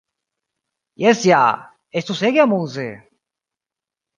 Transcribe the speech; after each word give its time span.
Jes 1.03 1.21
ja! 1.31 1.41
Estus 2.01 2.17
ege 2.31 2.45
amuze! 2.47 2.87